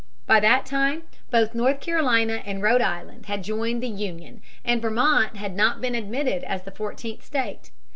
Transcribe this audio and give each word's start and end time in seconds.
By 0.25 0.39
that 0.39 0.65
time 0.65 1.03
both 1.29 1.53
North 1.53 1.79
Carolina 1.79 2.41
and 2.43 2.63
Rhode 2.63 2.81
Island 2.81 3.27
had 3.27 3.43
joined 3.43 3.83
the 3.83 3.87
Union, 3.87 4.41
and 4.65 4.81
Vermont 4.81 5.37
had 5.37 5.55
been 5.79 5.93
admitted 5.93 6.43
as 6.43 6.63
the 6.63 6.71
fourteenth 6.71 7.23
state. 7.23 7.69